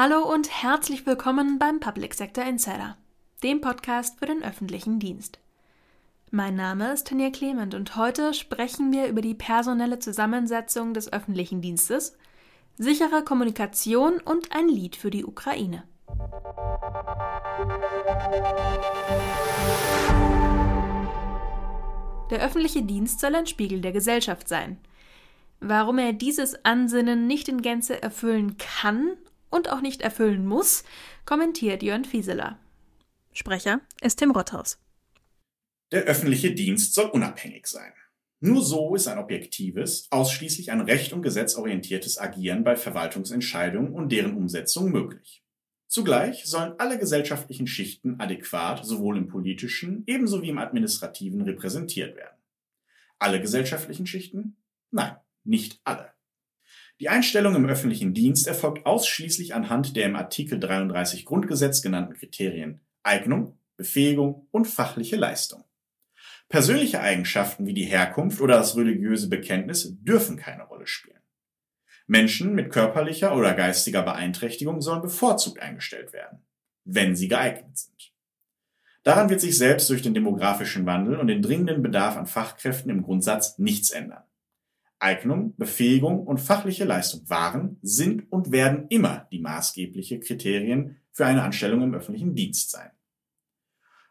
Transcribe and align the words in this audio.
Hallo 0.00 0.32
und 0.32 0.48
herzlich 0.62 1.06
willkommen 1.06 1.58
beim 1.58 1.80
Public 1.80 2.14
Sector 2.14 2.44
Insider, 2.44 2.96
dem 3.42 3.60
Podcast 3.60 4.20
für 4.20 4.26
den 4.26 4.44
öffentlichen 4.44 5.00
Dienst. 5.00 5.40
Mein 6.30 6.54
Name 6.54 6.92
ist 6.92 7.08
Tanja 7.08 7.30
Clement 7.30 7.74
und 7.74 7.96
heute 7.96 8.32
sprechen 8.32 8.92
wir 8.92 9.08
über 9.08 9.22
die 9.22 9.34
personelle 9.34 9.98
Zusammensetzung 9.98 10.94
des 10.94 11.12
öffentlichen 11.12 11.62
Dienstes, 11.62 12.16
sichere 12.76 13.24
Kommunikation 13.24 14.20
und 14.20 14.52
ein 14.52 14.68
Lied 14.68 14.94
für 14.94 15.10
die 15.10 15.24
Ukraine. 15.24 15.82
Der 22.30 22.38
öffentliche 22.38 22.84
Dienst 22.84 23.18
soll 23.18 23.34
ein 23.34 23.48
Spiegel 23.48 23.80
der 23.80 23.90
Gesellschaft 23.90 24.46
sein. 24.46 24.78
Warum 25.58 25.98
er 25.98 26.12
dieses 26.12 26.64
Ansinnen 26.64 27.26
nicht 27.26 27.48
in 27.48 27.62
Gänze 27.62 28.00
erfüllen 28.00 28.58
kann 28.58 29.16
und 29.50 29.70
auch 29.70 29.80
nicht 29.80 30.02
erfüllen 30.02 30.46
muss, 30.46 30.84
kommentiert 31.24 31.82
Jörn 31.82 32.04
Fieseler. 32.04 32.58
Sprecher 33.32 33.80
ist 34.00 34.18
Tim 34.18 34.30
Rothaus. 34.30 34.78
Der 35.92 36.02
öffentliche 36.02 36.52
Dienst 36.52 36.94
soll 36.94 37.06
unabhängig 37.06 37.66
sein. 37.66 37.92
Nur 38.40 38.62
so 38.62 38.94
ist 38.94 39.08
ein 39.08 39.18
objektives, 39.18 40.06
ausschließlich 40.10 40.70
an 40.70 40.82
Recht 40.82 41.12
und 41.12 41.22
Gesetz 41.22 41.56
orientiertes 41.56 42.18
Agieren 42.18 42.62
bei 42.62 42.76
Verwaltungsentscheidungen 42.76 43.92
und 43.92 44.12
deren 44.12 44.36
Umsetzung 44.36 44.92
möglich. 44.92 45.42
Zugleich 45.88 46.44
sollen 46.44 46.74
alle 46.78 46.98
gesellschaftlichen 46.98 47.66
Schichten 47.66 48.20
adäquat 48.20 48.84
sowohl 48.84 49.16
im 49.16 49.26
politischen 49.26 50.04
ebenso 50.06 50.42
wie 50.42 50.50
im 50.50 50.58
administrativen 50.58 51.40
repräsentiert 51.40 52.14
werden. 52.14 52.36
Alle 53.18 53.40
gesellschaftlichen 53.40 54.06
Schichten? 54.06 54.56
Nein, 54.90 55.16
nicht 55.44 55.80
alle. 55.84 56.12
Die 57.00 57.08
Einstellung 57.08 57.54
im 57.54 57.66
öffentlichen 57.66 58.12
Dienst 58.12 58.48
erfolgt 58.48 58.84
ausschließlich 58.84 59.54
anhand 59.54 59.94
der 59.94 60.06
im 60.06 60.16
Artikel 60.16 60.58
33 60.58 61.24
Grundgesetz 61.24 61.80
genannten 61.80 62.14
Kriterien 62.14 62.80
Eignung, 63.04 63.56
Befähigung 63.76 64.48
und 64.50 64.66
fachliche 64.66 65.14
Leistung. 65.14 65.62
Persönliche 66.48 67.00
Eigenschaften 67.00 67.66
wie 67.66 67.74
die 67.74 67.84
Herkunft 67.84 68.40
oder 68.40 68.56
das 68.56 68.76
religiöse 68.76 69.28
Bekenntnis 69.28 69.94
dürfen 70.00 70.36
keine 70.36 70.64
Rolle 70.64 70.88
spielen. 70.88 71.20
Menschen 72.08 72.54
mit 72.54 72.72
körperlicher 72.72 73.36
oder 73.36 73.54
geistiger 73.54 74.02
Beeinträchtigung 74.02 74.80
sollen 74.80 75.02
bevorzugt 75.02 75.60
eingestellt 75.60 76.12
werden, 76.12 76.40
wenn 76.84 77.14
sie 77.14 77.28
geeignet 77.28 77.76
sind. 77.78 78.12
Daran 79.04 79.30
wird 79.30 79.40
sich 79.40 79.56
selbst 79.56 79.88
durch 79.88 80.02
den 80.02 80.14
demografischen 80.14 80.84
Wandel 80.84 81.16
und 81.18 81.28
den 81.28 81.42
dringenden 81.42 81.82
Bedarf 81.82 82.16
an 82.16 82.26
Fachkräften 82.26 82.90
im 82.90 83.02
Grundsatz 83.02 83.58
nichts 83.58 83.90
ändern. 83.90 84.24
Eignung, 85.00 85.54
Befähigung 85.56 86.26
und 86.26 86.38
fachliche 86.38 86.84
Leistung 86.84 87.28
waren, 87.28 87.78
sind 87.82 88.30
und 88.30 88.50
werden 88.52 88.86
immer 88.88 89.28
die 89.30 89.40
maßgebliche 89.40 90.20
Kriterien 90.20 90.96
für 91.12 91.26
eine 91.26 91.42
Anstellung 91.42 91.82
im 91.82 91.94
öffentlichen 91.94 92.34
Dienst 92.34 92.70
sein. 92.70 92.90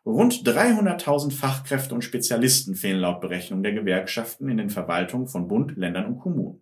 Rund 0.06 0.48
300.000 0.48 1.32
Fachkräfte 1.34 1.94
und 1.94 2.04
Spezialisten 2.04 2.76
fehlen 2.76 3.02
laut 3.02 3.20
Berechnung 3.20 3.62
der 3.62 3.74
Gewerkschaften 3.74 4.48
in 4.48 4.58
den 4.58 4.70
Verwaltungen 4.70 5.28
von 5.28 5.50
Bund, 5.50 5.76
Ländern 5.76 6.06
und 6.06 6.20
Kommunen. 6.20 6.62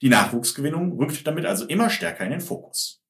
Die 0.00 0.08
Nachwuchsgewinnung 0.08 0.92
rückt 0.92 1.26
damit 1.26 1.44
also 1.44 1.66
immer 1.66 1.90
stärker 1.90 2.24
in 2.24 2.30
den 2.30 2.40
Fokus. 2.40 3.02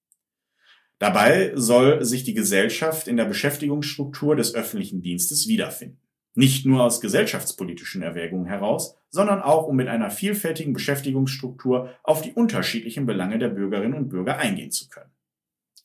Dabei 0.99 1.53
soll 1.55 2.05
sich 2.05 2.25
die 2.25 2.35
Gesellschaft 2.35 3.09
in 3.09 3.17
der 3.17 3.27
Beschäftigungsstruktur 3.27 4.37
des 4.37 4.55
öffentlichen 4.55 5.03
Dienstes 5.03 5.47
wiederfinden. 5.47 6.08
Nicht 6.39 6.67
nur 6.67 6.85
aus 6.85 7.01
gesellschaftspolitischen 7.01 8.01
Erwägungen 8.01 8.47
heraus, 8.47 8.97
sondern 9.11 9.43
auch 9.43 9.67
um 9.67 9.75
mit 9.75 9.89
einer 9.89 10.09
vielfältigen 10.09 10.73
Beschäftigungsstruktur 10.73 11.93
auf 12.05 12.23
die 12.23 12.31
unterschiedlichen 12.31 13.07
Belange 13.07 13.41
der 13.41 13.49
Bürgerinnen 13.49 13.95
und 13.95 14.09
Bürger 14.09 14.39
eingehen 14.39 14.71
zu 14.71 14.89
können. 14.89 15.11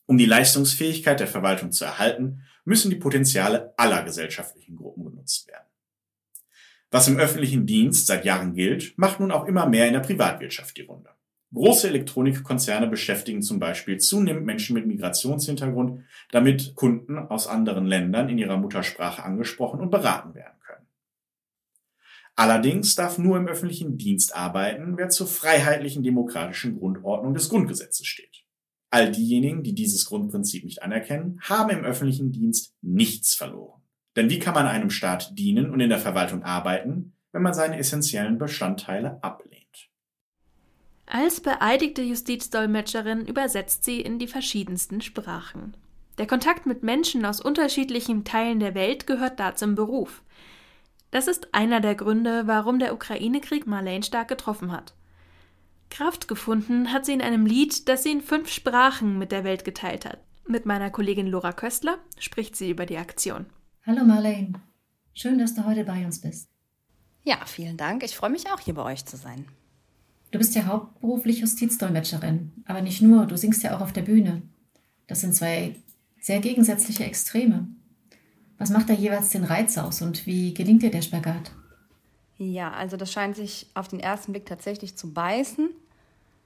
Um 0.06 0.20
die 0.20 0.28
Leistungsfähigkeit 0.28 1.20
der 1.20 1.26
Verwaltung 1.26 1.72
zu 1.72 1.86
erhalten, 1.86 2.44
müssen 2.66 2.92
die 2.92 2.98
Potenziale 2.98 3.74
aller 3.78 4.04
gesellschaftlichen 4.04 4.76
Gruppen 4.76 5.06
genutzt 5.06 5.48
werden. 5.48 5.66
Was 6.92 7.08
im 7.08 7.18
öffentlichen 7.18 7.66
Dienst 7.66 8.06
seit 8.06 8.24
Jahren 8.24 8.54
gilt, 8.54 8.96
macht 8.96 9.20
nun 9.20 9.32
auch 9.32 9.46
immer 9.46 9.66
mehr 9.66 9.88
in 9.88 9.94
der 9.94 10.02
Privatwirtschaft 10.02 10.78
die 10.78 10.84
Runde. 10.84 11.10
Große 11.54 11.88
Elektronikkonzerne 11.88 12.88
beschäftigen 12.88 13.44
zum 13.44 13.60
Beispiel 13.60 14.00
zunehmend 14.00 14.46
Menschen 14.46 14.74
mit 14.74 14.88
Migrationshintergrund, 14.88 16.04
damit 16.32 16.74
Kunden 16.74 17.20
aus 17.20 17.48
anderen 17.48 17.86
Ländern 17.86 18.30
in 18.30 18.40
ihrer 18.40 18.58
Muttersprache 18.58 19.24
angesprochen 19.24 19.80
und 19.80 19.92
beraten 19.92 20.34
werden 20.34 20.60
können. 20.66 20.88
Allerdings 22.36 22.96
darf 22.96 23.20
nur 23.20 23.38
im 23.38 23.48
öffentlichen 23.48 24.00
Dienst 24.00 24.36
arbeiten, 24.36 24.98
wer 24.98 25.10
zur 25.10 25.28
freiheitlichen 25.28 26.02
demokratischen 26.02 26.80
Grundordnung 26.80 27.36
des 27.36 27.50
Grundgesetzes 27.50 28.08
steht. 28.08 28.46
All 28.90 29.12
diejenigen, 29.12 29.62
die 29.62 29.76
dieses 29.76 30.06
Grundprinzip 30.06 30.64
nicht 30.64 30.82
anerkennen, 30.82 31.40
haben 31.42 31.70
im 31.70 31.84
öffentlichen 31.84 32.32
Dienst 32.32 32.74
nichts 32.82 33.36
verloren. 33.36 33.82
Denn 34.16 34.30
wie 34.30 34.40
kann 34.40 34.56
man 34.56 34.66
einem 34.66 34.90
Staat 34.90 35.38
dienen 35.38 35.70
und 35.70 35.80
in 35.80 35.90
der 35.90 36.00
Verwaltung 36.00 36.44
arbeiten, 36.44 37.14
wenn 37.32 37.42
man 37.44 37.54
seine 37.54 37.78
essentiellen 37.78 38.38
Bestandteile 38.40 39.24
ablehnt? 39.24 39.53
Als 41.16 41.42
beeidigte 41.42 42.02
Justizdolmetscherin 42.02 43.28
übersetzt 43.28 43.84
sie 43.84 44.02
in 44.02 44.18
die 44.18 44.26
verschiedensten 44.26 45.00
Sprachen. 45.00 45.78
Der 46.18 46.26
Kontakt 46.26 46.66
mit 46.66 46.82
Menschen 46.82 47.24
aus 47.24 47.40
unterschiedlichen 47.40 48.24
Teilen 48.24 48.60
der 48.60 48.74
Welt 48.74 49.06
gehört 49.06 49.40
da 49.40 49.54
zum 49.54 49.76
Beruf. 49.76 50.24
Das 51.12 51.28
ist 51.28 51.54
einer 51.54 51.82
der 51.82 51.94
Gründe, 51.94 52.48
warum 52.48 52.80
der 52.80 52.96
Ukraine-Krieg 52.96 53.68
Marlene 53.68 54.02
stark 54.02 54.28
getroffen 54.28 54.72
hat. 54.72 54.96
Kraft 55.92 56.28
gefunden 56.28 56.92
hat 56.92 57.06
sie 57.06 57.14
in 57.14 57.22
einem 57.22 57.46
Lied, 57.46 57.88
das 57.88 58.02
sie 58.02 58.12
in 58.12 58.22
fünf 58.22 58.50
Sprachen 58.50 59.20
mit 59.20 59.32
der 59.32 59.44
Welt 59.44 59.66
geteilt 59.66 60.06
hat. 60.06 60.18
Mit 60.48 60.66
meiner 60.66 60.90
Kollegin 60.90 61.28
Laura 61.28 61.54
Köstler 61.54 62.00
spricht 62.18 62.56
sie 62.56 62.72
über 62.72 62.88
die 62.88 62.98
Aktion. 62.98 63.46
Hallo 63.86 64.04
Marlene, 64.04 64.54
schön, 65.14 65.38
dass 65.38 65.54
du 65.54 65.64
heute 65.64 65.84
bei 65.84 66.04
uns 66.04 66.22
bist. 66.22 66.50
Ja, 67.22 67.38
vielen 67.46 67.78
Dank. 67.78 68.02
Ich 68.02 68.18
freue 68.18 68.32
mich 68.32 68.50
auch, 68.50 68.60
hier 68.60 68.74
bei 68.74 68.84
euch 68.84 69.06
zu 69.06 69.16
sein. 69.16 69.46
Du 70.34 70.40
bist 70.40 70.56
ja 70.56 70.66
hauptberuflich 70.66 71.42
Justizdolmetscherin, 71.42 72.52
aber 72.66 72.82
nicht 72.82 73.04
nur, 73.04 73.28
du 73.28 73.38
singst 73.38 73.62
ja 73.62 73.78
auch 73.78 73.82
auf 73.82 73.94
der 73.94 74.02
Bühne. 74.02 74.42
Das 75.06 75.22
sind 75.22 75.36
zwei 75.36 75.76
sehr 76.20 76.40
gegensätzliche 76.40 77.04
Extreme. 77.04 77.68
Was 78.58 78.72
macht 78.72 78.90
da 78.90 78.94
jeweils 78.94 79.30
den 79.30 79.44
Reiz 79.44 79.78
aus 79.78 80.02
und 80.02 80.26
wie 80.26 80.56
gelingt 80.56 80.82
dir 80.82 80.90
der 80.90 81.04
Spagat? 81.04 81.52
Ja, 82.40 82.72
also 82.72 82.98
das 82.98 83.12
scheint 83.12 83.36
sich 83.36 83.68
auf 83.76 83.90
den 83.90 84.00
ersten 84.00 84.32
Blick 84.32 84.48
tatsächlich 84.48 84.98
zu 84.98 85.14
beißen. 85.14 85.70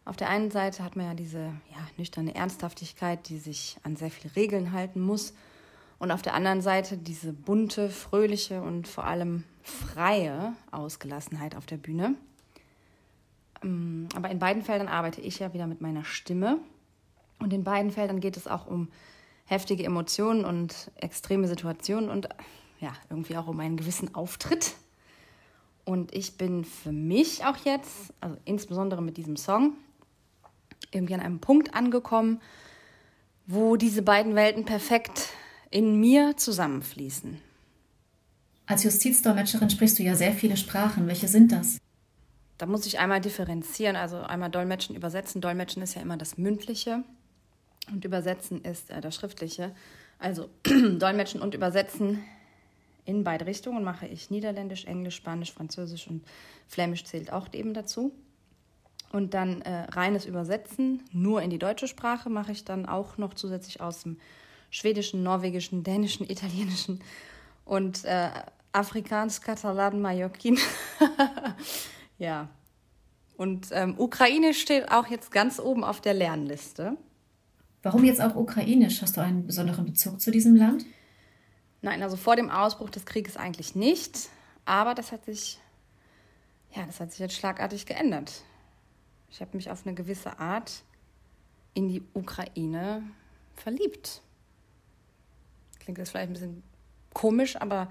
Auf 0.03 0.17
der 0.17 0.27
einen 0.31 0.51
Seite 0.51 0.83
hat 0.83 0.97
man 0.97 1.05
ja 1.05 1.13
diese 1.13 1.39
ja, 1.39 1.87
nüchterne 1.95 2.35
Ernsthaftigkeit, 2.35 3.29
die 3.29 3.37
sich 3.37 3.77
an 3.83 3.95
sehr 3.95 4.11
viele 4.11 4.35
Regeln 4.35 4.73
halten 4.73 4.99
muss. 4.99 5.33
Und 5.97 6.11
auf 6.11 6.21
der 6.21 6.33
anderen 6.33 6.59
Seite 6.61 6.97
diese 6.97 7.31
bunte, 7.31 7.89
fröhliche 7.89 8.61
und 8.61 8.85
vor 8.85 9.05
allem 9.05 9.45
freie 9.63 10.51
Ausgelassenheit 10.71 11.55
auf 11.55 11.65
der 11.65 11.77
Bühne. 11.77 12.15
Ähm, 13.63 14.07
aber 14.15 14.29
in 14.29 14.39
beiden 14.39 14.63
Feldern 14.63 14.87
arbeite 14.87 15.21
ich 15.21 15.39
ja 15.39 15.53
wieder 15.53 15.67
mit 15.67 15.81
meiner 15.81 16.03
Stimme. 16.03 16.59
Und 17.39 17.53
in 17.53 17.63
beiden 17.63 17.91
Feldern 17.91 18.19
geht 18.19 18.37
es 18.37 18.47
auch 18.47 18.67
um 18.67 18.89
heftige 19.45 19.83
Emotionen 19.83 20.43
und 20.43 20.91
extreme 20.95 21.47
Situationen 21.47 22.09
und 22.09 22.27
ja, 22.79 22.93
irgendwie 23.09 23.37
auch 23.37 23.47
um 23.47 23.59
einen 23.59 23.77
gewissen 23.77 24.13
Auftritt. 24.13 24.73
Und 25.85 26.13
ich 26.13 26.37
bin 26.37 26.65
für 26.65 26.91
mich 26.91 27.45
auch 27.45 27.57
jetzt, 27.63 28.13
also 28.19 28.35
insbesondere 28.43 29.01
mit 29.01 29.17
diesem 29.17 29.37
Song, 29.37 29.73
irgendwie 30.91 31.13
an 31.13 31.21
einem 31.21 31.39
Punkt 31.39 31.73
angekommen, 31.73 32.41
wo 33.45 33.77
diese 33.77 34.01
beiden 34.01 34.35
Welten 34.35 34.65
perfekt 34.65 35.29
in 35.71 35.99
mir 35.99 36.35
zusammenfließen. 36.35 37.39
Als 38.65 38.83
Justizdolmetscherin 38.83 39.69
sprichst 39.69 39.97
du 39.97 40.03
ja 40.03 40.15
sehr 40.15 40.33
viele 40.33 40.57
Sprachen. 40.57 41.07
Welche 41.07 41.29
sind 41.29 41.53
das? 41.53 41.77
Da 42.57 42.65
muss 42.65 42.85
ich 42.85 42.99
einmal 42.99 43.21
differenzieren, 43.21 43.95
also 43.95 44.17
einmal 44.17 44.49
Dolmetschen, 44.49 44.95
Übersetzen. 44.95 45.41
Dolmetschen 45.41 45.83
ist 45.83 45.95
ja 45.95 46.01
immer 46.01 46.17
das 46.17 46.37
Mündliche 46.37 47.03
und 47.91 48.03
Übersetzen 48.03 48.63
ist 48.63 48.89
äh, 48.89 48.99
das 48.99 49.15
Schriftliche. 49.15 49.75
Also 50.17 50.49
Dolmetschen 50.63 51.41
und 51.41 51.53
Übersetzen 51.53 52.23
in 53.05 53.23
beide 53.23 53.45
Richtungen 53.45 53.83
mache 53.83 54.07
ich 54.07 54.31
Niederländisch, 54.31 54.85
Englisch, 54.85 55.15
Spanisch, 55.15 55.53
Französisch 55.53 56.07
und 56.07 56.25
Flämisch 56.67 57.05
zählt 57.05 57.31
auch 57.31 57.47
eben 57.53 57.73
dazu. 57.73 58.11
Und 59.13 59.33
dann 59.33 59.61
äh, 59.61 59.83
reines 59.91 60.25
Übersetzen 60.25 61.03
nur 61.13 61.41
in 61.41 61.49
die 61.49 61.59
deutsche 61.59 61.87
Sprache 61.87 62.29
mache 62.29 62.51
ich 62.51 62.65
dann 62.65 62.85
auch 62.85 63.17
noch 63.17 63.35
zusätzlich 63.35 63.79
aus 63.79 64.01
dem 64.01 64.19
Schwedischen, 64.71 65.23
Norwegischen, 65.23 65.83
Dänischen, 65.83 66.29
Italienischen 66.29 67.01
und 67.65 68.03
äh, 68.03 68.29
Afrikaans, 68.73 69.41
Katalan, 69.41 70.01
Mallorquin. 70.01 70.57
Ja. 72.17 72.49
Und 73.37 73.69
ähm, 73.71 73.95
Ukrainisch 73.97 74.59
steht 74.59 74.91
auch 74.91 75.07
jetzt 75.07 75.31
ganz 75.31 75.59
oben 75.59 75.83
auf 75.83 76.01
der 76.01 76.13
Lernliste. 76.13 76.97
Warum 77.83 78.03
jetzt 78.03 78.19
auch 78.19 78.35
Ukrainisch? 78.35 79.01
Hast 79.01 79.15
du 79.15 79.21
einen 79.21 79.45
besonderen 79.45 79.85
Bezug 79.85 80.19
zu 80.19 80.31
diesem 80.31 80.55
Land? 80.55 80.85
Nein, 81.81 82.01
also 82.01 82.17
vor 82.17 82.35
dem 82.35 82.49
Ausbruch 82.49 82.89
des 82.89 83.05
Krieges 83.05 83.37
eigentlich 83.37 83.75
nicht. 83.75 84.29
Aber 84.65 84.95
das 84.95 85.11
hat 85.11 85.23
sich, 85.25 85.59
ja, 86.75 86.85
das 86.85 86.99
hat 86.99 87.11
sich 87.11 87.19
jetzt 87.19 87.35
schlagartig 87.35 87.85
geändert. 87.85 88.43
Ich 89.29 89.39
habe 89.39 89.55
mich 89.55 89.69
auf 89.69 89.85
eine 89.85 89.93
gewisse 89.93 90.39
Art 90.39 90.83
in 91.75 91.87
die 91.87 92.01
Ukraine 92.13 93.03
verliebt. 93.55 94.21
Klingt 95.79 95.99
jetzt 95.99 96.09
vielleicht 96.09 96.31
ein 96.31 96.33
bisschen 96.33 96.63
komisch, 97.13 97.55
aber 97.55 97.89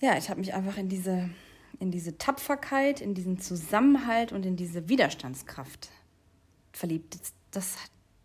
ja, 0.00 0.18
ich 0.18 0.28
habe 0.28 0.40
mich 0.40 0.52
einfach 0.52 0.76
in 0.76 0.88
diese, 0.88 1.30
in 1.78 1.90
diese 1.90 2.18
Tapferkeit, 2.18 3.00
in 3.00 3.14
diesen 3.14 3.38
Zusammenhalt 3.38 4.32
und 4.32 4.46
in 4.46 4.56
diese 4.56 4.88
Widerstandskraft 4.88 5.90
verliebt. 6.72 7.14
Das, 7.14 7.32
das 7.50 7.76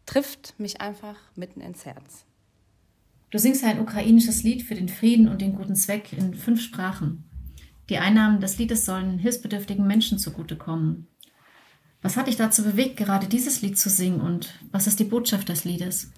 trifft 0.06 0.60
mich 0.60 0.82
einfach 0.82 1.16
mitten 1.36 1.62
ins 1.62 1.86
Herz. 1.86 2.26
Du 3.30 3.38
singst 3.38 3.64
ein 3.64 3.80
ukrainisches 3.80 4.44
Lied 4.44 4.64
für 4.64 4.76
den 4.76 4.90
Frieden 4.90 5.28
und 5.28 5.42
den 5.42 5.54
guten 5.56 5.76
Zweck 5.76 6.14
in 6.14 6.34
fünf 6.34 6.62
Sprachen. 6.62 7.24
Die 7.90 7.98
Einnahmen 7.98 8.40
des 8.40 8.58
Liedes 8.58 8.86
sollen 8.86 9.20
hilfsbedürftigen 9.20 9.86
Menschen 9.86 10.18
zugutekommen. 10.18 11.08
Was 12.02 12.18
hat 12.18 12.28
dich 12.28 12.38
dazu 12.38 12.64
bewegt, 12.64 12.98
gerade 12.98 13.28
dieses 13.28 13.62
Lied 13.62 13.78
zu 13.78 13.90
singen 13.90 14.22
und 14.22 14.60
was 14.72 14.88
ist 14.88 15.00
die 15.00 15.06
Botschaft 15.06 15.50
des 15.50 15.64
Liedes? 15.64 16.12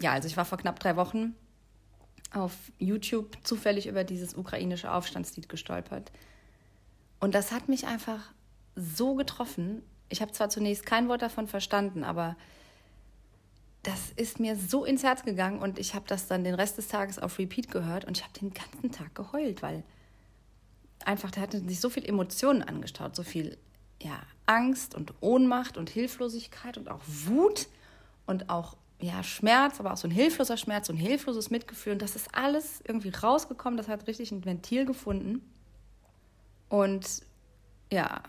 Ja, 0.00 0.12
also 0.12 0.26
ich 0.26 0.36
war 0.36 0.44
vor 0.44 0.58
knapp 0.58 0.80
drei 0.80 0.96
Wochen 0.96 1.34
auf 2.34 2.52
YouTube 2.78 3.36
zufällig 3.44 3.86
über 3.86 4.04
dieses 4.04 4.34
ukrainische 4.34 4.92
Aufstandslied 4.92 5.48
gestolpert. 5.48 6.12
Und 7.20 7.34
das 7.34 7.52
hat 7.52 7.68
mich 7.68 7.86
einfach 7.86 8.32
so 8.76 9.14
getroffen. 9.14 9.82
Ich 10.08 10.20
habe 10.20 10.32
zwar 10.32 10.48
zunächst 10.48 10.84
kein 10.84 11.08
Wort 11.08 11.22
davon 11.22 11.46
verstanden, 11.46 12.04
aber 12.04 12.36
das 13.82 14.12
ist 14.16 14.40
mir 14.40 14.56
so 14.56 14.84
ins 14.84 15.02
Herz 15.02 15.24
gegangen 15.24 15.60
und 15.60 15.78
ich 15.78 15.94
habe 15.94 16.06
das 16.08 16.26
dann 16.26 16.42
den 16.42 16.54
Rest 16.54 16.78
des 16.78 16.88
Tages 16.88 17.18
auf 17.18 17.38
Repeat 17.38 17.70
gehört 17.70 18.04
und 18.04 18.16
ich 18.16 18.24
habe 18.24 18.38
den 18.38 18.52
ganzen 18.52 18.90
Tag 18.90 19.14
geheult, 19.14 19.62
weil 19.62 19.84
einfach 21.04 21.30
da 21.30 21.42
hatten 21.42 21.68
sich 21.68 21.80
so 21.80 21.90
viel 21.90 22.04
Emotionen 22.04 22.62
angestaut, 22.62 23.14
so 23.14 23.22
viel 23.22 23.58
ja, 24.02 24.22
Angst 24.46 24.94
und 24.94 25.14
Ohnmacht 25.20 25.76
und 25.76 25.90
Hilflosigkeit 25.90 26.78
und 26.78 26.90
auch 26.90 27.00
Wut 27.06 27.68
und 28.26 28.48
auch 28.48 28.76
ja, 29.04 29.22
Schmerz, 29.22 29.80
aber 29.80 29.92
auch 29.92 29.96
so 29.98 30.08
ein 30.08 30.10
hilfloser 30.10 30.56
Schmerz, 30.56 30.86
so 30.86 30.92
ein 30.94 30.98
hilfloses 30.98 31.50
Mitgefühl. 31.50 31.92
Und 31.92 32.02
das 32.02 32.16
ist 32.16 32.34
alles 32.34 32.80
irgendwie 32.86 33.10
rausgekommen. 33.10 33.76
Das 33.76 33.86
hat 33.86 34.06
richtig 34.06 34.32
ein 34.32 34.44
Ventil 34.44 34.86
gefunden. 34.86 35.42
Und 36.70 37.22
ja, 37.92 38.22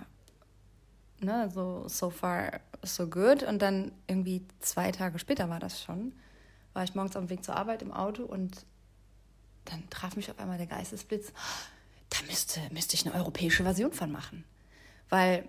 ne, 1.22 1.50
so, 1.54 1.88
so 1.88 2.10
far, 2.10 2.60
so 2.83 3.07
good. 3.07 3.44
Und 3.44 3.62
dann 3.62 3.94
irgendwie 4.07 4.45
zwei 4.60 4.92
Tage 4.92 5.18
später 5.18 5.50
war 5.50 5.60
das 5.60 5.81
schon, 5.81 6.12
war 6.74 6.83
ich 6.83 6.94
morgens 6.94 7.16
auf 7.16 7.24
dem 7.24 7.30
Weg 7.30 7.45
zur 7.45 7.56
Arbeit 7.56 7.81
im 7.81 7.94
Auto 7.94 8.24
und 8.24 8.66
dann 9.63 9.89
traf 9.89 10.18
mich 10.18 10.30
auf 10.30 10.39
einmal 10.39 10.57
der 10.57 10.68
Geistesblitz. 10.68 11.31
Da 12.10 12.18
müsste, 12.28 12.60
müsste 12.71 12.95
ich 12.95 13.06
eine 13.06 13.16
europäische 13.16 13.63
Version 13.63 13.94
von 13.94 14.12
machen. 14.12 14.44
Weil 15.10 15.48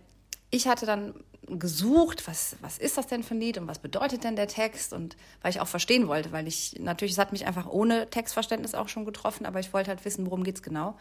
ich 0.51 0.69
hatte 0.69 0.87
dann 0.87 1.15
gesucht, 1.47 2.27
was, 2.27 2.57
was 2.61 2.79
ist 2.79 2.97
das 2.97 3.07
denn 3.07 3.23
für 3.23 3.35
ein 3.35 3.41
Lied 3.41 3.59
und 3.59 3.69
was 3.69 3.79
bedeutet 3.79 4.25
denn 4.25 4.37
der 4.37 4.49
Text 4.49 4.93
und 4.93 5.17
weil 5.43 5.51
ich 5.51 5.61
auch 5.61 5.69
verstehen 5.69 6.09
wollte, 6.09 6.33
weil 6.33 6.49
ich 6.49 6.77
natürlich, 6.81 7.13
es 7.13 7.19
hat 7.19 7.33
mich 7.33 7.47
einfach 7.47 7.67
ohne 7.67 8.11
Textverständnis 8.11 8.75
auch 8.75 8.89
schon 8.89 9.05
getroffen, 9.05 9.47
aber 9.47 9.61
ich 9.61 9.73
wollte 9.73 9.91
halt 9.91 10.05
wissen, 10.05 10.27
worum 10.27 10.43
geht 10.43 10.57
es 10.57 10.63
genau. 10.63 10.97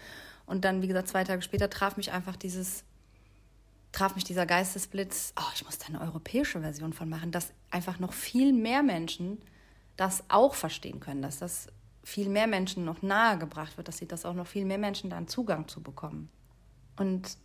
Und 0.46 0.64
dann, 0.64 0.82
wie 0.82 0.88
gesagt, 0.88 1.08
zwei 1.08 1.24
Tage 1.24 1.42
später 1.42 1.70
traf 1.70 1.98
mich 1.98 2.12
einfach 2.12 2.36
dieses, 2.36 2.84
traf 3.92 4.14
mich 4.14 4.24
dieser 4.24 4.46
Geistesblitz, 4.46 5.34
oh, 5.40 5.52
ich 5.56 5.66
muss 5.66 5.80
da 5.80 5.88
eine 5.88 6.02
europäische 6.02 6.62
Version 6.62 6.94
von 6.94 7.10
machen, 7.10 7.32
dass 7.32 7.52
einfach 7.72 7.98
noch 8.00 8.14
viel 8.14 8.54
mehr 8.54 8.84
Menschen 8.84 9.40
das 9.98 10.24
auch 10.28 10.54
verstehen 10.54 11.00
können, 11.00 11.22
dass 11.22 11.40
das 11.40 11.68
viel 12.04 12.30
mehr 12.30 12.46
Menschen 12.46 12.86
noch 12.86 13.02
nahe 13.02 13.40
gebracht 13.40 13.78
wird, 13.78 13.88
dass 13.88 13.98
sie 13.98 14.08
das 14.08 14.26
auch 14.26 14.36
noch 14.36 14.46
viel 14.46 14.66
mehr 14.66 14.78
Menschen 14.78 15.10
dann 15.10 15.28
Zugang 15.28 15.68
zu 15.68 15.82
bekommen. 15.82 16.30
Und 16.98 17.38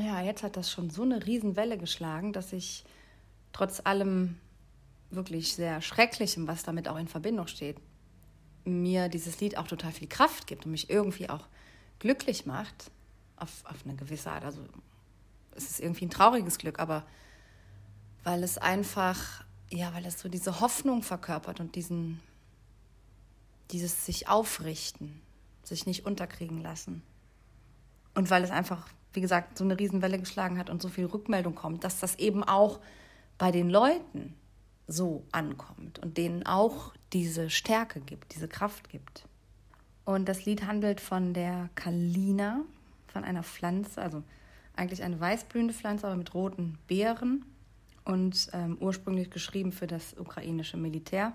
ja, 0.00 0.20
jetzt 0.20 0.42
hat 0.42 0.56
das 0.56 0.70
schon 0.70 0.90
so 0.90 1.02
eine 1.02 1.26
Riesenwelle 1.26 1.78
geschlagen, 1.78 2.32
dass 2.32 2.52
ich 2.52 2.84
trotz 3.52 3.80
allem 3.84 4.38
wirklich 5.10 5.54
sehr 5.54 5.80
Schrecklichem, 5.82 6.46
was 6.46 6.62
damit 6.62 6.88
auch 6.88 6.96
in 6.96 7.08
Verbindung 7.08 7.46
steht, 7.46 7.78
mir 8.64 9.08
dieses 9.08 9.40
Lied 9.40 9.56
auch 9.56 9.66
total 9.66 9.92
viel 9.92 10.08
Kraft 10.08 10.46
gibt 10.46 10.66
und 10.66 10.72
mich 10.72 10.90
irgendwie 10.90 11.28
auch 11.28 11.48
glücklich 11.98 12.46
macht, 12.46 12.90
auf, 13.36 13.64
auf 13.64 13.84
eine 13.84 13.96
gewisse 13.96 14.30
Art. 14.30 14.44
Also 14.44 14.62
es 15.52 15.70
ist 15.70 15.80
irgendwie 15.80 16.06
ein 16.06 16.10
trauriges 16.10 16.58
Glück, 16.58 16.78
aber 16.78 17.04
weil 18.22 18.42
es 18.42 18.58
einfach, 18.58 19.44
ja, 19.70 19.92
weil 19.94 20.06
es 20.06 20.20
so 20.20 20.28
diese 20.28 20.60
Hoffnung 20.60 21.02
verkörpert 21.02 21.60
und 21.60 21.74
diesen, 21.74 22.20
dieses 23.70 24.06
sich 24.06 24.28
aufrichten, 24.28 25.20
sich 25.64 25.86
nicht 25.86 26.04
unterkriegen 26.04 26.60
lassen. 26.60 27.02
Und 28.14 28.30
weil 28.30 28.44
es 28.44 28.50
einfach 28.50 28.88
wie 29.12 29.20
gesagt, 29.20 29.58
so 29.58 29.64
eine 29.64 29.78
Riesenwelle 29.78 30.18
geschlagen 30.18 30.58
hat 30.58 30.70
und 30.70 30.80
so 30.80 30.88
viel 30.88 31.06
Rückmeldung 31.06 31.54
kommt, 31.54 31.84
dass 31.84 32.00
das 32.00 32.16
eben 32.16 32.44
auch 32.44 32.80
bei 33.38 33.50
den 33.50 33.70
Leuten 33.70 34.34
so 34.86 35.24
ankommt 35.32 35.98
und 36.00 36.16
denen 36.18 36.44
auch 36.46 36.92
diese 37.12 37.50
Stärke 37.50 38.00
gibt, 38.00 38.34
diese 38.34 38.48
Kraft 38.48 38.88
gibt. 38.90 39.26
Und 40.04 40.28
das 40.28 40.44
Lied 40.44 40.66
handelt 40.66 41.00
von 41.00 41.34
der 41.34 41.70
Kalina, 41.74 42.62
von 43.06 43.24
einer 43.24 43.42
Pflanze, 43.42 44.00
also 44.00 44.22
eigentlich 44.74 45.02
eine 45.02 45.20
weißblühende 45.20 45.74
Pflanze, 45.74 46.06
aber 46.06 46.16
mit 46.16 46.34
roten 46.34 46.78
Beeren 46.86 47.44
und 48.04 48.48
ähm, 48.52 48.76
ursprünglich 48.80 49.30
geschrieben 49.30 49.72
für 49.72 49.86
das 49.86 50.14
ukrainische 50.18 50.76
Militär. 50.76 51.32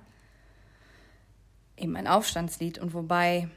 Eben 1.78 1.96
ein 1.96 2.08
Aufstandslied 2.08 2.80
und 2.80 2.94
wobei 2.94 3.50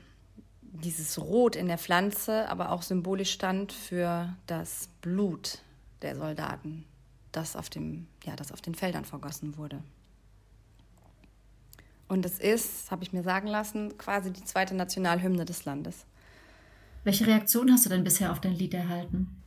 dieses 0.72 1.18
Rot 1.18 1.56
in 1.56 1.68
der 1.68 1.78
Pflanze 1.78 2.48
aber 2.48 2.72
auch 2.72 2.82
symbolisch 2.82 3.32
stand 3.32 3.72
für 3.72 4.34
das 4.46 4.88
Blut 5.00 5.62
der 6.02 6.16
Soldaten, 6.16 6.84
das 7.32 7.56
auf, 7.56 7.70
dem, 7.70 8.06
ja, 8.24 8.36
das 8.36 8.52
auf 8.52 8.60
den 8.60 8.74
Feldern 8.74 9.04
vergossen 9.04 9.56
wurde. 9.56 9.82
Und 12.08 12.24
es 12.24 12.38
ist, 12.38 12.90
habe 12.90 13.04
ich 13.04 13.12
mir 13.12 13.22
sagen 13.22 13.48
lassen, 13.48 13.98
quasi 13.98 14.32
die 14.32 14.44
zweite 14.44 14.74
Nationalhymne 14.74 15.44
des 15.44 15.64
Landes. 15.64 16.06
Welche 17.04 17.26
Reaktion 17.26 17.70
hast 17.70 17.84
du 17.84 17.90
denn 17.90 18.04
bisher 18.04 18.32
auf 18.32 18.40
dein 18.40 18.54
Lied 18.54 18.74
erhalten? 18.74 19.42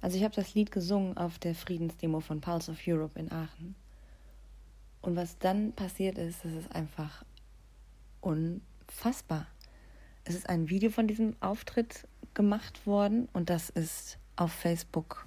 Also 0.00 0.16
ich 0.16 0.24
habe 0.24 0.34
das 0.34 0.54
Lied 0.54 0.72
gesungen 0.72 1.16
auf 1.16 1.38
der 1.38 1.54
Friedensdemo 1.54 2.20
von 2.20 2.40
Pulse 2.40 2.72
of 2.72 2.78
Europe 2.86 3.18
in 3.18 3.30
Aachen. 3.30 3.74
Und 5.00 5.16
was 5.16 5.38
dann 5.38 5.72
passiert 5.72 6.18
ist, 6.18 6.44
das 6.44 6.52
ist 6.52 6.74
einfach 6.74 7.24
unfassbar. 8.20 9.46
Es 10.24 10.34
ist 10.34 10.48
ein 10.48 10.68
Video 10.68 10.90
von 10.90 11.06
diesem 11.06 11.34
Auftritt 11.40 12.06
gemacht 12.34 12.86
worden 12.86 13.28
und 13.32 13.50
das 13.50 13.70
ist 13.70 14.18
auf 14.36 14.52
Facebook 14.52 15.26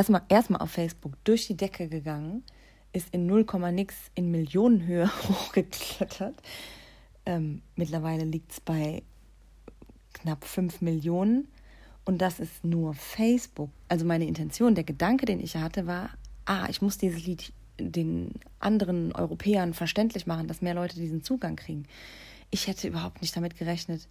erstmal 0.00 0.22
erstmal 0.28 0.62
auf 0.62 0.70
Facebook 0.70 1.12
durch 1.24 1.46
die 1.46 1.56
Decke 1.56 1.88
gegangen, 1.88 2.42
ist 2.92 3.12
in 3.12 3.26
0, 3.26 3.44
nix 3.72 3.94
in 4.14 4.30
Millionenhöhe 4.30 5.10
hochgeklettert. 5.28 6.36
Ähm, 7.26 7.60
mittlerweile 7.76 8.24
liegt 8.24 8.52
es 8.52 8.60
bei 8.60 9.02
knapp 10.14 10.44
5 10.44 10.80
Millionen 10.80 11.48
und 12.06 12.22
das 12.22 12.40
ist 12.40 12.64
nur 12.64 12.94
Facebook. 12.94 13.70
Also 13.88 14.06
meine 14.06 14.26
Intention, 14.26 14.74
der 14.74 14.84
Gedanke, 14.84 15.26
den 15.26 15.40
ich 15.40 15.56
hatte, 15.56 15.86
war, 15.86 16.10
ah, 16.46 16.66
ich 16.70 16.80
muss 16.80 16.96
dieses 16.96 17.26
Lied 17.26 17.52
den 17.78 18.32
anderen 18.58 19.12
Europäern 19.12 19.74
verständlich 19.74 20.26
machen, 20.26 20.48
dass 20.48 20.62
mehr 20.62 20.74
Leute 20.74 20.96
diesen 20.96 21.22
Zugang 21.22 21.56
kriegen 21.56 21.86
ich 22.50 22.66
hätte 22.66 22.88
überhaupt 22.88 23.22
nicht 23.22 23.36
damit 23.36 23.56
gerechnet, 23.56 24.08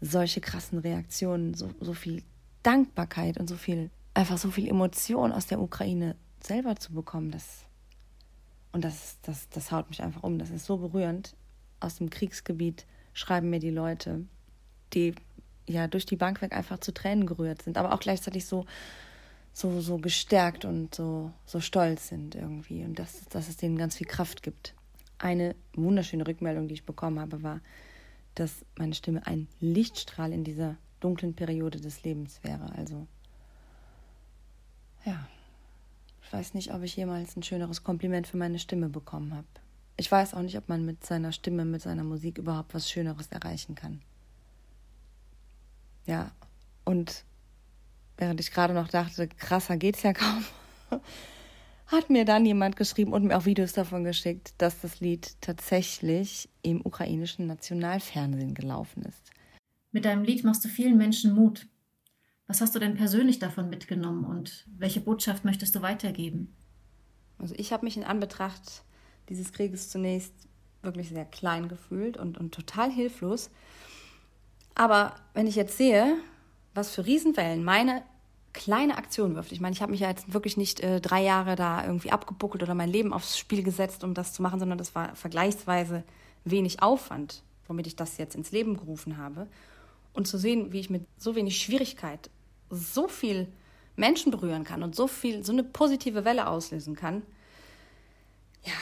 solche 0.00 0.40
krassen 0.40 0.78
Reaktionen, 0.78 1.54
so, 1.54 1.70
so 1.80 1.94
viel 1.94 2.22
Dankbarkeit 2.62 3.38
und 3.38 3.48
so 3.48 3.56
viel, 3.56 3.90
einfach 4.14 4.38
so 4.38 4.50
viel 4.50 4.68
Emotion 4.68 5.32
aus 5.32 5.46
der 5.46 5.60
Ukraine 5.60 6.16
selber 6.40 6.76
zu 6.76 6.92
bekommen. 6.92 7.30
Das, 7.30 7.64
und 8.72 8.84
das, 8.84 9.18
das, 9.22 9.48
das 9.50 9.70
haut 9.70 9.88
mich 9.88 10.02
einfach 10.02 10.22
um. 10.22 10.38
Das 10.38 10.50
ist 10.50 10.66
so 10.66 10.78
berührend. 10.78 11.34
Aus 11.80 11.96
dem 11.96 12.10
Kriegsgebiet 12.10 12.86
schreiben 13.12 13.50
mir 13.50 13.60
die 13.60 13.70
Leute, 13.70 14.24
die 14.92 15.14
ja 15.66 15.86
durch 15.86 16.06
die 16.06 16.16
Bank 16.16 16.42
weg 16.42 16.54
einfach 16.54 16.78
zu 16.78 16.92
Tränen 16.92 17.26
gerührt 17.26 17.62
sind, 17.62 17.78
aber 17.78 17.92
auch 17.92 18.00
gleichzeitig 18.00 18.46
so, 18.46 18.66
so, 19.52 19.80
so 19.80 19.98
gestärkt 19.98 20.64
und 20.64 20.94
so, 20.94 21.32
so 21.46 21.60
stolz 21.60 22.08
sind 22.08 22.34
irgendwie. 22.34 22.84
Und 22.84 22.98
dass, 22.98 23.26
dass 23.28 23.48
es 23.48 23.56
denen 23.56 23.78
ganz 23.78 23.96
viel 23.96 24.06
Kraft 24.06 24.42
gibt 24.42 24.74
eine 25.18 25.54
wunderschöne 25.74 26.26
Rückmeldung, 26.26 26.68
die 26.68 26.74
ich 26.74 26.86
bekommen 26.86 27.20
habe, 27.20 27.42
war, 27.42 27.60
dass 28.34 28.64
meine 28.76 28.94
Stimme 28.94 29.26
ein 29.26 29.48
Lichtstrahl 29.60 30.32
in 30.32 30.44
dieser 30.44 30.76
dunklen 31.00 31.34
Periode 31.34 31.80
des 31.80 32.02
Lebens 32.02 32.42
wäre. 32.42 32.72
Also, 32.76 33.06
ja, 35.04 35.28
ich 36.22 36.32
weiß 36.32 36.54
nicht, 36.54 36.72
ob 36.72 36.82
ich 36.82 36.96
jemals 36.96 37.36
ein 37.36 37.42
schöneres 37.42 37.84
Kompliment 37.84 38.26
für 38.26 38.36
meine 38.36 38.58
Stimme 38.58 38.88
bekommen 38.88 39.34
habe. 39.34 39.46
Ich 39.96 40.10
weiß 40.10 40.34
auch 40.34 40.42
nicht, 40.42 40.58
ob 40.58 40.68
man 40.68 40.84
mit 40.84 41.04
seiner 41.04 41.30
Stimme, 41.30 41.64
mit 41.64 41.82
seiner 41.82 42.02
Musik 42.02 42.38
überhaupt 42.38 42.74
was 42.74 42.90
Schöneres 42.90 43.28
erreichen 43.28 43.74
kann. 43.74 44.02
Ja, 46.06 46.32
und 46.84 47.24
während 48.16 48.40
ich 48.40 48.50
gerade 48.50 48.74
noch 48.74 48.88
dachte, 48.88 49.28
krasser 49.28 49.76
geht's 49.76 50.02
ja 50.02 50.12
kaum, 50.12 50.44
hat 51.86 52.10
mir 52.10 52.24
dann 52.24 52.46
jemand 52.46 52.76
geschrieben 52.76 53.12
und 53.12 53.24
mir 53.24 53.36
auch 53.36 53.44
Videos 53.44 53.72
davon 53.72 54.04
geschickt, 54.04 54.54
dass 54.58 54.80
das 54.80 55.00
Lied 55.00 55.40
tatsächlich 55.40 56.48
im 56.62 56.84
ukrainischen 56.84 57.46
Nationalfernsehen 57.46 58.54
gelaufen 58.54 59.02
ist. 59.04 59.30
Mit 59.92 60.04
deinem 60.04 60.24
Lied 60.24 60.44
machst 60.44 60.64
du 60.64 60.68
vielen 60.68 60.96
Menschen 60.96 61.34
Mut. 61.34 61.66
Was 62.46 62.60
hast 62.60 62.74
du 62.74 62.78
denn 62.78 62.94
persönlich 62.94 63.38
davon 63.38 63.70
mitgenommen 63.70 64.24
und 64.24 64.66
welche 64.76 65.00
Botschaft 65.00 65.44
möchtest 65.44 65.74
du 65.74 65.82
weitergeben? 65.82 66.54
Also 67.38 67.54
ich 67.56 67.72
habe 67.72 67.84
mich 67.84 67.96
in 67.96 68.04
Anbetracht 68.04 68.84
dieses 69.28 69.52
Krieges 69.52 69.90
zunächst 69.90 70.32
wirklich 70.82 71.08
sehr 71.08 71.24
klein 71.24 71.68
gefühlt 71.68 72.16
und, 72.16 72.38
und 72.38 72.52
total 72.52 72.90
hilflos. 72.90 73.50
Aber 74.74 75.14
wenn 75.32 75.46
ich 75.46 75.54
jetzt 75.54 75.78
sehe, 75.78 76.16
was 76.74 76.94
für 76.94 77.06
Riesenwellen 77.06 77.64
meine 77.64 78.02
kleine 78.54 78.96
Aktion 78.96 79.34
wirft. 79.34 79.52
Ich 79.52 79.60
meine, 79.60 79.74
ich 79.74 79.82
habe 79.82 79.92
mich 79.92 80.00
ja 80.00 80.08
jetzt 80.08 80.32
wirklich 80.32 80.56
nicht 80.56 80.80
äh, 80.80 81.00
drei 81.00 81.22
Jahre 81.22 81.56
da 81.56 81.84
irgendwie 81.84 82.12
abgebuckelt 82.12 82.62
oder 82.62 82.74
mein 82.74 82.88
Leben 82.88 83.12
aufs 83.12 83.36
Spiel 83.36 83.62
gesetzt, 83.62 84.04
um 84.04 84.14
das 84.14 84.32
zu 84.32 84.40
machen, 84.40 84.58
sondern 84.58 84.78
das 84.78 84.94
war 84.94 85.14
vergleichsweise 85.14 86.04
wenig 86.44 86.80
Aufwand, 86.80 87.42
womit 87.66 87.86
ich 87.86 87.96
das 87.96 88.16
jetzt 88.16 88.34
ins 88.34 88.52
Leben 88.52 88.76
gerufen 88.76 89.18
habe. 89.18 89.48
Und 90.14 90.28
zu 90.28 90.38
sehen, 90.38 90.72
wie 90.72 90.80
ich 90.80 90.88
mit 90.88 91.04
so 91.18 91.34
wenig 91.34 91.60
Schwierigkeit 91.60 92.30
so 92.70 93.08
viel 93.08 93.48
Menschen 93.96 94.30
berühren 94.30 94.64
kann 94.64 94.82
und 94.82 94.94
so 94.94 95.08
viel, 95.08 95.44
so 95.44 95.52
eine 95.52 95.64
positive 95.64 96.24
Welle 96.24 96.46
auslösen 96.46 96.94
kann, 96.94 97.22
ja, 98.62 98.72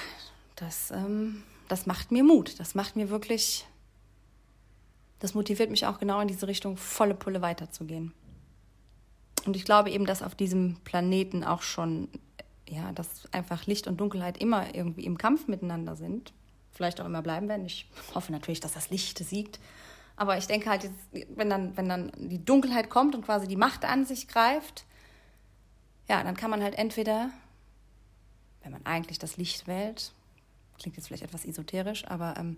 das, 0.57 0.91
ähm, 0.91 1.43
das 1.69 1.87
macht 1.87 2.13
mir 2.13 2.23
Mut. 2.23 2.61
Das 2.61 2.75
macht 2.75 2.95
mir 2.95 3.09
wirklich, 3.09 3.67
das 5.19 5.35
motiviert 5.35 5.71
mich 5.71 5.87
auch 5.87 5.99
genau 5.99 6.21
in 6.21 6.29
diese 6.29 6.47
Richtung, 6.47 6.77
volle 6.77 7.15
Pulle 7.15 7.41
weiterzugehen. 7.41 8.13
Und 9.47 9.57
ich 9.57 9.65
glaube 9.65 9.91
eben, 9.91 10.07
dass 10.07 10.23
auf 10.23 10.35
diesem 10.35 10.77
Planeten 10.85 11.45
auch 11.45 11.63
schon, 11.63 12.09
ja, 12.69 12.93
dass 12.93 13.33
einfach 13.33 13.67
Licht 13.67 13.87
und 13.87 14.01
Dunkelheit 14.01 14.39
immer 14.39 14.75
irgendwie 14.75 15.05
im 15.05 15.19
Kampf 15.19 15.49
miteinander 15.49 15.97
sind. 15.97 16.33
Vielleicht 16.71 17.01
auch 17.01 17.07
immer 17.07 17.23
bleiben 17.23 17.49
werden. 17.49 17.67
Ich 17.67 17.87
hoffe 18.15 18.33
natürlich, 18.33 18.61
dass 18.61 18.73
das 18.73 18.91
Licht 18.91 19.19
siegt. 19.19 19.59
Aber 20.17 20.39
ich 20.39 20.47
denke 20.47 20.71
halt, 20.71 20.91
wenn 21.35 21.51
dann, 21.51 21.77
wenn 21.77 21.89
dann 21.89 22.13
die 22.17 22.45
Dunkelheit 22.45 22.91
kommt 22.91 23.15
und 23.15 23.25
quasi 23.25 23.49
die 23.49 23.57
Macht 23.57 23.85
an 23.85 24.05
sich 24.05 24.29
greift, 24.29 24.85
ja, 26.09 26.23
dann 26.23 26.37
kann 26.37 26.51
man 26.51 26.63
halt 26.63 26.75
entweder, 26.75 27.31
wenn 28.63 28.73
man 28.73 28.85
eigentlich 28.85 29.19
das 29.19 29.37
Licht 29.37 29.67
wählt, 29.67 30.13
klingt 30.79 30.97
jetzt 30.97 31.09
vielleicht 31.09 31.23
etwas 31.23 31.45
esoterisch, 31.45 32.07
aber 32.07 32.35
ähm, 32.37 32.57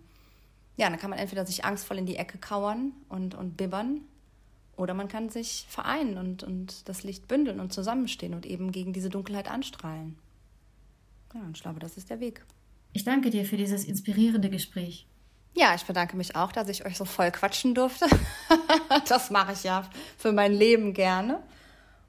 ja, 0.76 0.88
dann 0.88 0.98
kann 0.98 1.10
man 1.10 1.18
entweder 1.18 1.46
sich 1.46 1.64
angstvoll 1.64 1.98
in 1.98 2.06
die 2.06 2.16
Ecke 2.16 2.38
kauern 2.38 2.92
und, 3.08 3.34
und 3.34 3.56
bibbern 3.56 4.00
oder 4.75 4.93
man 4.93 5.07
kann 5.07 5.29
sich 5.29 5.65
vereinen 5.69 6.17
und, 6.17 6.43
und 6.43 6.88
das 6.88 7.03
Licht 7.03 7.27
bündeln 7.27 7.59
und 7.59 7.74
zusammenstehen 7.74 8.33
und 8.33 8.45
eben 8.45 8.71
gegen 8.71 8.93
diese 8.93 9.09
Dunkelheit 9.09 9.50
anstrahlen. 9.50 10.17
Ja, 11.33 11.41
und 11.41 11.57
ich 11.57 11.63
glaube, 11.63 11.79
das 11.79 11.98
ist 11.98 12.09
der 12.09 12.19
Weg. 12.19 12.45
Ich 12.93 13.03
danke 13.03 13.29
dir 13.29 13.45
für 13.45 13.57
dieses 13.57 13.83
inspirierende 13.86 14.50
Gespräch. 14.50 15.05
Ja, 15.53 15.75
ich 15.75 15.83
bedanke 15.83 16.15
mich 16.15 16.36
auch, 16.36 16.51
dass 16.51 16.69
ich 16.69 16.86
euch 16.86 16.98
so 16.98 17.05
voll 17.05 17.31
quatschen 17.31 17.75
durfte. 17.75 18.07
das 19.07 19.29
mache 19.29 19.53
ich 19.53 19.63
ja 19.63 19.88
für 20.17 20.31
mein 20.31 20.53
Leben 20.53 20.93
gerne. 20.93 21.43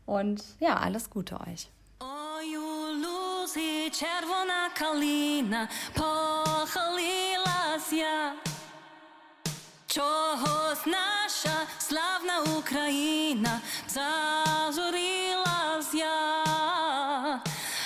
Und 0.07 0.43
ja, 0.61 0.77
alles 0.77 1.11
Gute 1.11 1.41
euch. 1.41 1.69
Червона 3.93 4.71
калина 4.75 5.69
похилилася. 5.95 7.37
Чогось 9.87 10.87
наша 11.45 11.67
славна 11.79 12.41
Україна 12.59 13.61
зажурилась 13.89 15.95
я. 15.95 17.43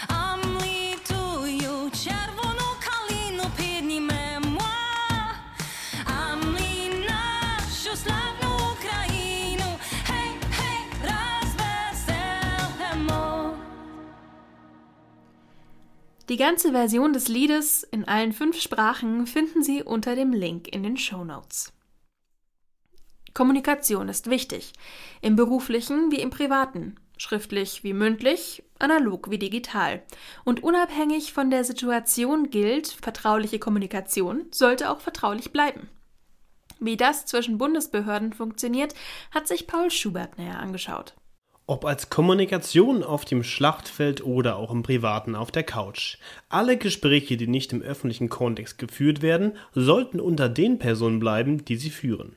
Амлітую 0.08 1.90
червону 2.04 2.66
калину 2.86 3.44
піднімемо. 3.56 4.60
Амлі 6.04 7.04
нашу 7.08 7.96
славну 7.96 8.56
Україну. 8.72 9.78
Гей, 10.08 10.30
гей, 10.58 10.84
розвеселимо. 11.02 13.22
Die 16.28 16.36
ganze 16.36 16.72
Version 16.72 17.12
des 17.12 17.28
Liedes 17.28 17.86
in 17.90 18.04
allen 18.04 18.32
fünf 18.32 18.60
Sprachen 18.60 19.26
finden 19.26 19.62
Sie 19.62 19.82
unter 19.82 20.14
dem 20.16 20.32
Link 20.32 20.68
in 20.68 20.82
den 20.82 20.96
Show 20.96 21.24
Notes. 21.24 21.72
Kommunikation 23.39 24.09
ist 24.09 24.29
wichtig, 24.29 24.73
im 25.21 25.37
beruflichen 25.37 26.11
wie 26.11 26.19
im 26.19 26.29
privaten, 26.29 26.97
schriftlich 27.15 27.85
wie 27.85 27.93
mündlich, 27.93 28.63
analog 28.79 29.31
wie 29.31 29.37
digital. 29.37 30.01
Und 30.43 30.61
unabhängig 30.61 31.31
von 31.31 31.49
der 31.49 31.63
Situation 31.63 32.49
gilt, 32.49 32.87
vertrauliche 32.87 33.57
Kommunikation 33.57 34.47
sollte 34.51 34.91
auch 34.91 34.99
vertraulich 34.99 35.53
bleiben. 35.53 35.87
Wie 36.81 36.97
das 36.97 37.27
zwischen 37.27 37.57
Bundesbehörden 37.57 38.33
funktioniert, 38.33 38.93
hat 39.31 39.47
sich 39.47 39.67
Paul 39.67 39.89
Schubert 39.89 40.37
näher 40.37 40.59
angeschaut. 40.59 41.15
Ob 41.65 41.85
als 41.85 42.09
Kommunikation 42.09 43.03
auf 43.03 43.23
dem 43.23 43.45
Schlachtfeld 43.45 44.21
oder 44.21 44.57
auch 44.57 44.71
im 44.71 44.83
Privaten 44.83 45.33
auf 45.33 45.49
der 45.49 45.63
Couch. 45.63 46.17
Alle 46.49 46.75
Gespräche, 46.75 47.37
die 47.37 47.47
nicht 47.47 47.71
im 47.71 47.81
öffentlichen 47.81 48.27
Kontext 48.27 48.77
geführt 48.79 49.21
werden, 49.21 49.53
sollten 49.73 50.19
unter 50.19 50.49
den 50.49 50.77
Personen 50.77 51.21
bleiben, 51.21 51.63
die 51.63 51.77
sie 51.77 51.89
führen. 51.89 52.35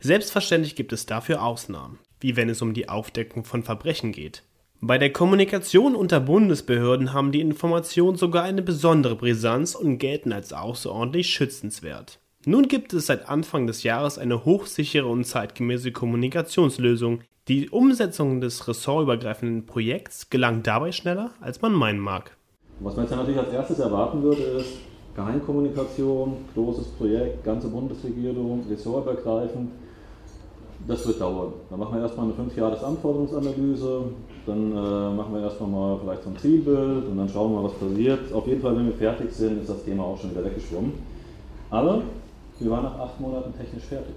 Selbstverständlich 0.00 0.76
gibt 0.76 0.92
es 0.92 1.06
dafür 1.06 1.42
Ausnahmen, 1.42 1.98
wie 2.20 2.36
wenn 2.36 2.48
es 2.48 2.62
um 2.62 2.74
die 2.74 2.88
Aufdeckung 2.88 3.44
von 3.44 3.62
Verbrechen 3.62 4.12
geht. 4.12 4.42
Bei 4.82 4.96
der 4.96 5.12
Kommunikation 5.12 5.94
unter 5.94 6.20
Bundesbehörden 6.20 7.12
haben 7.12 7.32
die 7.32 7.42
Informationen 7.42 8.16
sogar 8.16 8.44
eine 8.44 8.62
besondere 8.62 9.14
Brisanz 9.14 9.74
und 9.74 9.98
gelten 9.98 10.32
als 10.32 10.54
außerordentlich 10.54 11.28
schützenswert. 11.28 12.18
Nun 12.46 12.68
gibt 12.68 12.94
es 12.94 13.04
seit 13.04 13.28
Anfang 13.28 13.66
des 13.66 13.82
Jahres 13.82 14.16
eine 14.18 14.46
hochsichere 14.46 15.06
und 15.06 15.24
zeitgemäße 15.24 15.92
Kommunikationslösung. 15.92 17.20
Die 17.48 17.68
Umsetzung 17.68 18.40
des 18.40 18.66
ressortübergreifenden 18.66 19.66
Projekts 19.66 20.30
gelang 20.30 20.62
dabei 20.62 20.92
schneller, 20.92 21.32
als 21.42 21.60
man 21.60 21.74
meinen 21.74 21.98
mag. 21.98 22.34
Was 22.80 22.96
man 22.96 23.04
jetzt 23.04 23.14
natürlich 23.14 23.38
als 23.38 23.52
erstes 23.52 23.78
erwarten 23.80 24.22
würde, 24.22 24.40
ist 24.40 24.78
Geheimkommunikation, 25.14 26.36
großes 26.54 26.86
Projekt, 26.98 27.44
ganze 27.44 27.68
Bundesregierung, 27.68 28.64
ressortübergreifend. 28.70 29.70
Das 30.88 31.06
wird 31.06 31.20
dauern. 31.20 31.52
Dann 31.68 31.78
machen 31.78 31.94
wir 31.94 32.02
erstmal 32.02 32.26
eine 32.26 32.34
5 32.34 32.56
Jahres 32.56 32.82
Anforderungsanalyse, 32.82 34.04
dann 34.46 34.72
äh, 34.72 35.14
machen 35.14 35.34
wir 35.34 35.42
erstmal 35.42 35.68
mal 35.68 35.98
vielleicht 36.00 36.22
so 36.22 36.30
ein 36.30 36.38
Zielbild 36.38 37.06
und 37.06 37.18
dann 37.18 37.28
schauen 37.28 37.52
wir 37.52 37.60
mal, 37.60 37.68
was 37.68 37.78
passiert. 37.78 38.32
Auf 38.32 38.46
jeden 38.46 38.62
Fall, 38.62 38.76
wenn 38.76 38.86
wir 38.86 38.94
fertig 38.94 39.30
sind, 39.32 39.60
ist 39.60 39.68
das 39.68 39.84
Thema 39.84 40.04
auch 40.04 40.18
schon 40.18 40.30
wieder 40.30 40.44
weggeschwommen. 40.44 40.92
Aber 41.68 42.02
wir 42.58 42.70
waren 42.70 42.84
nach 42.84 42.98
acht 42.98 43.20
Monaten 43.20 43.54
technisch 43.56 43.84
fertig. 43.84 44.14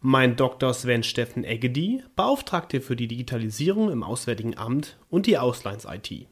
Mein 0.00 0.36
Dr. 0.36 0.74
Sven 0.74 1.02
Steffen 1.02 1.44
Eggedi, 1.44 2.02
Beauftragte 2.14 2.80
für 2.80 2.94
die 2.94 3.08
Digitalisierung 3.08 3.90
im 3.90 4.02
Auswärtigen 4.02 4.58
Amt 4.58 4.98
und 5.08 5.26
die 5.26 5.38
Auslands-IT. 5.38 6.26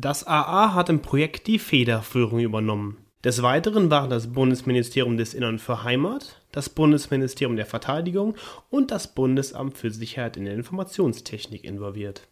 Das 0.00 0.24
AA 0.24 0.74
hat 0.74 0.90
im 0.90 1.02
Projekt 1.02 1.48
die 1.48 1.58
Federführung 1.58 2.38
übernommen. 2.38 2.98
Des 3.24 3.42
Weiteren 3.42 3.90
waren 3.90 4.10
das 4.10 4.32
Bundesministerium 4.32 5.16
des 5.16 5.34
Innern 5.34 5.58
für 5.58 5.82
Heimat, 5.82 6.40
das 6.52 6.68
Bundesministerium 6.68 7.56
der 7.56 7.66
Verteidigung 7.66 8.36
und 8.70 8.92
das 8.92 9.08
Bundesamt 9.08 9.76
für 9.76 9.90
Sicherheit 9.90 10.36
in 10.36 10.44
der 10.44 10.54
Informationstechnik 10.54 11.64
involviert. 11.64 12.28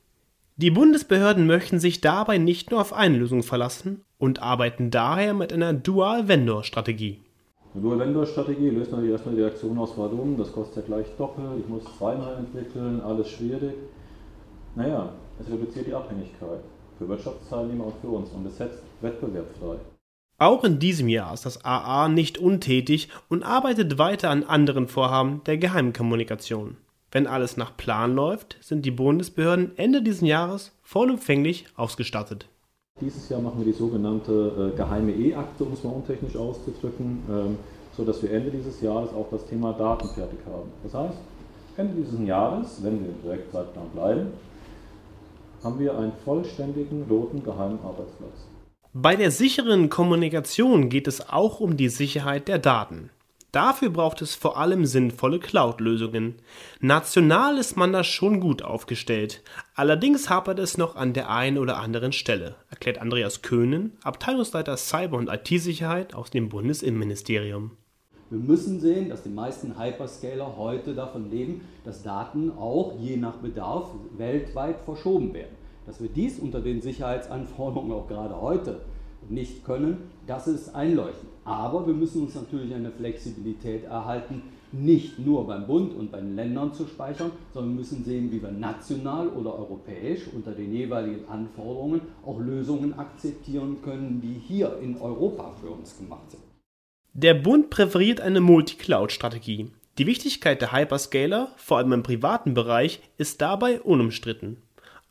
Die 0.54 0.70
Bundesbehörden 0.70 1.48
möchten 1.48 1.80
sich 1.80 2.00
dabei 2.00 2.38
nicht 2.38 2.70
nur 2.70 2.80
auf 2.80 2.92
eine 2.92 3.18
Lösung 3.18 3.42
verlassen 3.42 4.04
und 4.16 4.40
arbeiten 4.40 4.92
daher 4.92 5.34
mit 5.34 5.52
einer 5.52 5.72
Dual-Vendor-Strategie. 5.72 7.18
Eine 7.74 7.82
Dual-Vendor-Strategie 7.82 8.70
löst 8.70 8.92
natürlich 8.92 9.10
erstmal 9.10 9.34
die 9.34 9.42
Reaktion 9.42 9.76
aus, 9.76 9.94
warum, 9.96 10.36
das 10.36 10.52
kostet 10.52 10.76
ja 10.76 10.94
gleich 10.94 11.06
doppelt, 11.18 11.58
ich 11.58 11.68
muss 11.68 11.82
zweimal 11.98 12.36
entwickeln, 12.36 13.00
alles 13.00 13.28
schwierig. 13.28 13.74
Naja, 14.76 15.12
es 15.40 15.50
reduziert 15.50 15.88
die 15.88 15.94
Abhängigkeit 15.94 16.60
für 16.98 17.08
Wirtschaftsteilnehmer 17.08 17.86
und 17.86 17.94
für 18.00 18.08
uns 18.08 18.30
und 18.30 18.46
es 18.46 18.56
setzt 18.56 18.82
Wettbewerb 19.00 19.46
frei. 19.60 19.76
Auch 20.38 20.64
in 20.64 20.78
diesem 20.78 21.08
Jahr 21.08 21.32
ist 21.32 21.46
das 21.46 21.64
AA 21.64 22.08
nicht 22.08 22.36
untätig 22.36 23.08
und 23.28 23.42
arbeitet 23.42 23.96
weiter 23.96 24.28
an 24.30 24.44
anderen 24.44 24.86
Vorhaben 24.86 25.42
der 25.44 25.56
Geheimkommunikation. 25.56 26.76
Wenn 27.10 27.26
alles 27.26 27.56
nach 27.56 27.74
Plan 27.76 28.14
läuft, 28.14 28.58
sind 28.60 28.84
die 28.84 28.90
Bundesbehörden 28.90 29.72
Ende 29.78 30.02
dieses 30.02 30.20
Jahres 30.20 30.72
vollumfänglich 30.82 31.66
ausgestattet. 31.76 32.48
Dieses 33.00 33.28
Jahr 33.28 33.40
machen 33.40 33.58
wir 33.58 33.64
die 33.64 33.78
sogenannte 33.78 34.72
äh, 34.72 34.76
geheime 34.76 35.12
E-Akte, 35.12 35.64
um 35.64 35.72
es 35.72 35.84
mal 35.84 35.90
untechnisch 35.90 36.36
auszudrücken, 36.36 37.22
ähm, 37.30 37.58
sodass 37.96 38.22
wir 38.22 38.30
Ende 38.32 38.50
dieses 38.50 38.80
Jahres 38.80 39.10
auch 39.10 39.28
das 39.30 39.46
Thema 39.46 39.72
Daten 39.72 40.08
fertig 40.08 40.38
haben. 40.46 40.70
Das 40.82 40.92
heißt, 40.92 41.18
Ende 41.76 41.94
dieses 41.94 42.26
Jahres, 42.26 42.82
wenn 42.82 43.00
wir 43.00 43.08
im 43.08 43.18
Projektzeitplan 43.20 43.88
bleiben, 43.94 44.26
haben 45.66 45.80
wir 45.80 45.98
einen 45.98 46.12
vollständigen 46.24 47.02
roten 47.10 47.42
geheimen 47.42 47.80
Arbeitsplatz. 47.80 48.46
Bei 48.92 49.16
der 49.16 49.32
sicheren 49.32 49.90
Kommunikation 49.90 50.88
geht 50.88 51.08
es 51.08 51.28
auch 51.28 51.58
um 51.58 51.76
die 51.76 51.88
Sicherheit 51.88 52.46
der 52.46 52.58
Daten. 52.58 53.10
Dafür 53.50 53.90
braucht 53.90 54.22
es 54.22 54.34
vor 54.34 54.58
allem 54.58 54.86
sinnvolle 54.86 55.40
Cloud-Lösungen. 55.40 56.36
National 56.80 57.58
ist 57.58 57.76
man 57.76 57.92
da 57.92 58.04
schon 58.04 58.38
gut 58.38 58.62
aufgestellt. 58.62 59.42
Allerdings 59.74 60.30
hapert 60.30 60.60
es 60.60 60.78
noch 60.78 60.94
an 60.94 61.14
der 61.14 61.30
einen 61.30 61.58
oder 61.58 61.78
anderen 61.78 62.12
Stelle, 62.12 62.54
erklärt 62.70 62.98
Andreas 62.98 63.42
Köhnen, 63.42 63.98
Abteilungsleiter 64.04 64.76
Cyber- 64.76 65.16
und 65.16 65.28
IT-Sicherheit 65.28 66.14
aus 66.14 66.30
dem 66.30 66.48
Bundesinnenministerium. 66.48 67.72
Wir 68.28 68.40
müssen 68.40 68.80
sehen, 68.80 69.08
dass 69.08 69.22
die 69.22 69.28
meisten 69.28 69.78
Hyperscaler 69.80 70.56
heute 70.56 70.94
davon 70.94 71.30
leben, 71.30 71.60
dass 71.84 72.02
Daten 72.02 72.50
auch 72.58 72.94
je 72.98 73.16
nach 73.16 73.36
Bedarf 73.36 73.88
weltweit 74.16 74.80
verschoben 74.80 75.32
werden. 75.32 75.54
Dass 75.86 76.02
wir 76.02 76.08
dies 76.08 76.40
unter 76.40 76.60
den 76.60 76.82
Sicherheitsanforderungen 76.82 77.92
auch 77.92 78.08
gerade 78.08 78.40
heute 78.40 78.80
nicht 79.28 79.64
können, 79.64 80.10
das 80.26 80.48
ist 80.48 80.74
einleuchtend. 80.74 81.30
Aber 81.44 81.86
wir 81.86 81.94
müssen 81.94 82.22
uns 82.22 82.34
natürlich 82.34 82.74
eine 82.74 82.90
Flexibilität 82.90 83.84
erhalten, 83.84 84.42
nicht 84.72 85.20
nur 85.20 85.46
beim 85.46 85.68
Bund 85.68 85.94
und 85.94 86.10
bei 86.10 86.18
den 86.18 86.34
Ländern 86.34 86.74
zu 86.74 86.86
speichern, 86.86 87.30
sondern 87.54 87.76
müssen 87.76 88.04
sehen, 88.04 88.32
wie 88.32 88.42
wir 88.42 88.50
national 88.50 89.28
oder 89.28 89.56
europäisch 89.56 90.26
unter 90.34 90.50
den 90.50 90.72
jeweiligen 90.72 91.28
Anforderungen 91.28 92.00
auch 92.24 92.40
Lösungen 92.40 92.98
akzeptieren 92.98 93.76
können, 93.82 94.20
die 94.20 94.34
hier 94.34 94.78
in 94.82 95.00
Europa 95.00 95.52
für 95.60 95.70
uns 95.70 95.96
gemacht 95.96 96.28
sind. 96.32 96.55
Der 97.18 97.32
Bund 97.32 97.70
präferiert 97.70 98.20
eine 98.20 98.42
Multi-Cloud-Strategie. 98.42 99.70
Die 99.96 100.06
Wichtigkeit 100.06 100.60
der 100.60 100.72
Hyperscaler, 100.72 101.50
vor 101.56 101.78
allem 101.78 101.94
im 101.94 102.02
privaten 102.02 102.52
Bereich, 102.52 103.00
ist 103.16 103.40
dabei 103.40 103.80
unumstritten. 103.80 104.58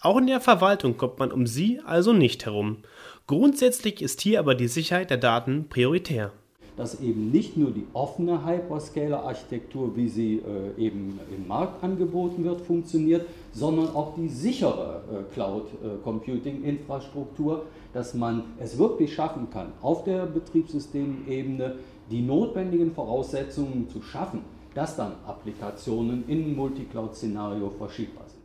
Auch 0.01 0.17
in 0.17 0.27
der 0.27 0.39
Verwaltung 0.39 0.97
kommt 0.97 1.17
man 1.17 1.31
um 1.31 1.47
sie 1.47 1.81
also 1.83 2.13
nicht 2.13 2.45
herum. 2.45 2.83
Grundsätzlich 3.25 4.03
ist 4.03 4.21
hier 4.21 4.39
aber 4.39 4.53
die 4.53 4.67
Sicherheit 4.67 5.09
der 5.09 5.17
Daten 5.17 5.67
prioritär 5.67 6.31
dass 6.77 7.01
eben 7.01 7.31
nicht 7.31 7.57
nur 7.57 7.71
die 7.71 7.87
offene 7.93 8.45
Hyperscaler-Architektur, 8.45 9.95
wie 9.95 10.09
sie 10.09 10.35
äh, 10.35 10.73
eben 10.81 11.19
im 11.35 11.47
Markt 11.47 11.83
angeboten 11.83 12.43
wird, 12.43 12.61
funktioniert, 12.61 13.25
sondern 13.53 13.95
auch 13.95 14.13
die 14.15 14.27
sichere 14.27 15.01
äh, 15.09 15.23
Cloud-Computing-Infrastruktur, 15.33 17.65
dass 17.93 18.13
man 18.13 18.43
es 18.59 18.77
wirklich 18.77 19.13
schaffen 19.13 19.47
kann, 19.51 19.71
auf 19.81 20.03
der 20.03 20.25
Betriebssystemebene 20.25 21.75
die 22.09 22.21
notwendigen 22.21 22.93
Voraussetzungen 22.93 23.89
zu 23.89 24.01
schaffen, 24.01 24.41
dass 24.73 24.95
dann 24.95 25.13
Applikationen 25.25 26.27
in 26.27 26.55
Multicloud-Szenario 26.55 27.69
verschiebbar 27.69 28.25
sind. 28.27 28.41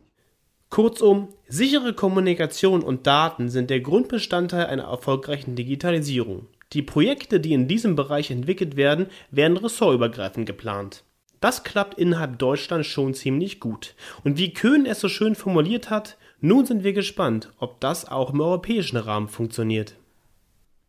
Kurzum, 0.69 1.27
sichere 1.49 1.93
Kommunikation 1.93 2.81
und 2.81 3.05
Daten 3.05 3.49
sind 3.49 3.69
der 3.69 3.81
Grundbestandteil 3.81 4.67
einer 4.67 4.83
erfolgreichen 4.83 5.55
Digitalisierung. 5.55 6.47
Die 6.71 6.81
Projekte, 6.81 7.41
die 7.41 7.51
in 7.51 7.67
diesem 7.67 7.97
Bereich 7.97 8.31
entwickelt 8.31 8.77
werden, 8.77 9.07
werden 9.31 9.57
ressortübergreifend 9.57 10.45
geplant. 10.45 11.03
Das 11.41 11.63
klappt 11.63 11.97
innerhalb 11.97 12.39
Deutschlands 12.39 12.87
schon 12.87 13.13
ziemlich 13.13 13.59
gut. 13.59 13.95
Und 14.23 14.37
wie 14.37 14.53
Köhn 14.53 14.85
es 14.85 15.01
so 15.01 15.09
schön 15.09 15.35
formuliert 15.35 15.89
hat, 15.89 16.17
nun 16.39 16.65
sind 16.65 16.83
wir 16.85 16.93
gespannt, 16.93 17.51
ob 17.59 17.81
das 17.81 18.07
auch 18.07 18.31
im 18.31 18.39
europäischen 18.39 18.97
Rahmen 18.97 19.27
funktioniert. 19.27 19.95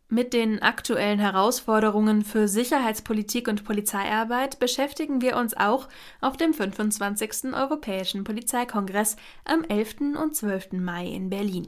Mit 0.09 0.33
den 0.33 0.61
aktuellen 0.61 1.19
Herausforderungen 1.19 2.23
für 2.23 2.47
Sicherheitspolitik 2.47 3.47
und 3.47 3.63
Polizeiarbeit 3.63 4.59
beschäftigen 4.59 5.21
wir 5.21 5.37
uns 5.37 5.57
auch 5.57 5.89
auf 6.21 6.37
dem 6.37 6.53
25. 6.53 7.53
Europäischen 7.53 8.23
Polizeikongress 8.23 9.15
am 9.43 9.63
11. 9.63 10.15
und 10.21 10.35
12. 10.35 10.73
Mai 10.73 11.07
in 11.07 11.29
Berlin. 11.29 11.67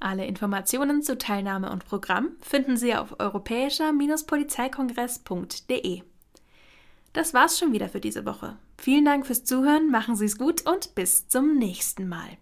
Alle 0.00 0.26
Informationen 0.26 1.02
zu 1.02 1.18
Teilnahme 1.18 1.70
und 1.70 1.86
Programm 1.86 2.30
finden 2.40 2.76
Sie 2.76 2.94
auf 2.94 3.18
europäischer-polizeikongress.de. 3.18 6.02
Das 7.12 7.32
war's 7.32 7.58
schon 7.58 7.72
wieder 7.72 7.88
für 7.88 8.00
diese 8.00 8.26
Woche. 8.26 8.58
Vielen 8.78 9.06
Dank 9.06 9.26
fürs 9.26 9.44
Zuhören, 9.44 9.90
machen 9.90 10.16
Sie 10.16 10.26
es 10.26 10.36
gut 10.36 10.66
und 10.66 10.94
bis 10.94 11.28
zum 11.28 11.56
nächsten 11.56 12.08
Mal. 12.08 12.36